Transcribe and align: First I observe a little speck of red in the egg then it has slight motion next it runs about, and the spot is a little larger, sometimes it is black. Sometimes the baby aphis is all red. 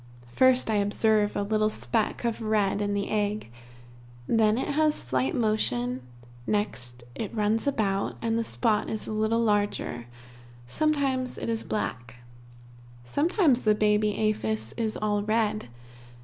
First 0.33 0.67
I 0.71 0.77
observe 0.77 1.35
a 1.35 1.43
little 1.43 1.69
speck 1.69 2.25
of 2.25 2.41
red 2.41 2.81
in 2.81 2.95
the 2.95 3.07
egg 3.11 3.51
then 4.25 4.57
it 4.57 4.69
has 4.69 4.95
slight 4.95 5.35
motion 5.35 6.01
next 6.47 7.03
it 7.13 7.31
runs 7.35 7.67
about, 7.67 8.15
and 8.19 8.35
the 8.35 8.43
spot 8.43 8.89
is 8.89 9.05
a 9.05 9.11
little 9.13 9.41
larger, 9.41 10.07
sometimes 10.65 11.37
it 11.37 11.49
is 11.49 11.63
black. 11.63 12.15
Sometimes 13.03 13.61
the 13.61 13.75
baby 13.75 14.17
aphis 14.17 14.73
is 14.75 14.97
all 14.97 15.21
red. 15.21 15.67